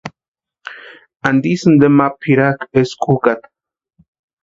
¿Antisï 1.27 1.65
inteni 1.71 1.93
ma 1.97 2.07
pʼirakʼi 2.19 2.77
eskwa 2.81 3.05
ʼukataa? 3.13 3.51